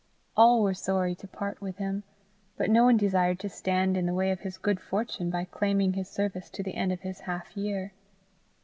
All 0.35 0.63
were 0.63 0.73
sorry 0.73 1.13
to 1.13 1.27
part 1.27 1.61
with 1.61 1.77
him, 1.77 2.01
but 2.57 2.71
no 2.71 2.83
one 2.85 2.97
desired 2.97 3.37
to 3.41 3.49
stand 3.49 3.95
in 3.95 4.07
the 4.07 4.15
way 4.15 4.31
of 4.31 4.39
his 4.39 4.57
good 4.57 4.79
fortune 4.79 5.29
by 5.29 5.43
claiming 5.43 5.93
his 5.93 6.09
service 6.09 6.49
to 6.49 6.63
the 6.63 6.73
end 6.73 6.91
of 6.91 7.01
his 7.01 7.19
half 7.19 7.55
year. 7.55 7.93